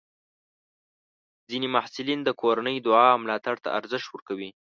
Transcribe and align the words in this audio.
ځینې 1.49 1.67
محصلین 1.75 2.19
د 2.23 2.29
کورنۍ 2.41 2.75
دعا 2.87 3.07
او 3.13 3.19
ملاتړ 3.23 3.55
ته 3.63 3.69
ارزښت 3.79 4.07
ورکوي. 4.11 4.49